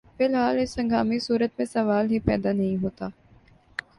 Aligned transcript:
ی 0.19 0.23
الحال 0.25 0.57
اس 0.59 0.71
ہنگامی 0.79 1.19
صورتحال 1.25 1.55
میں 1.57 1.65
سوال 1.73 2.05
ہی 2.11 2.19
پیدا 2.27 2.51
نہیں 2.51 2.77
ہوتا 2.83 3.07